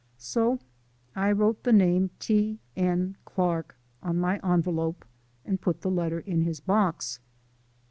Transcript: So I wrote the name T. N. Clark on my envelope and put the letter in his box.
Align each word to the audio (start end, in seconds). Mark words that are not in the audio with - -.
So 0.17 0.57
I 1.15 1.31
wrote 1.31 1.61
the 1.61 1.71
name 1.71 2.09
T. 2.17 2.59
N. 2.75 3.17
Clark 3.23 3.77
on 4.01 4.17
my 4.17 4.39
envelope 4.39 5.05
and 5.45 5.61
put 5.61 5.81
the 5.81 5.91
letter 5.91 6.21
in 6.21 6.41
his 6.41 6.59
box. 6.59 7.19